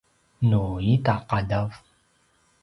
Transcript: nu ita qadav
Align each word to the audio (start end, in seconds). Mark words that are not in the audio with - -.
nu 0.49 0.61
ita 0.93 1.15
qadav 1.29 1.69